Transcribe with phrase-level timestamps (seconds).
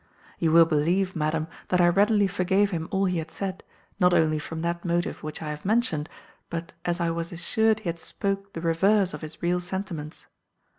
[0.39, 3.63] "You will believe, madam, that I readily forgave him all he had said,
[3.99, 6.09] not only from that motive which I have mentioned,
[6.49, 10.25] but as I was assured he had spoke the reverse of his real sentiments.